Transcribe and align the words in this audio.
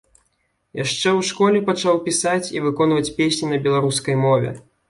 Яшчэ 0.83 1.09
ў 1.17 1.21
школе 1.29 1.59
пачаў 1.69 2.01
пісаць 2.07 2.51
і 2.57 2.65
выконваць 2.65 3.13
песні 3.21 3.47
на 3.55 3.61
беларускай 3.69 4.23
мове. 4.27 4.61